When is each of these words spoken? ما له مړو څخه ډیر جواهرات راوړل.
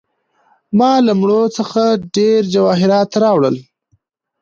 ما 0.77 0.91
له 1.05 1.13
مړو 1.21 1.41
څخه 1.57 1.83
ډیر 2.15 2.41
جواهرات 2.53 3.11
راوړل. 3.23 3.55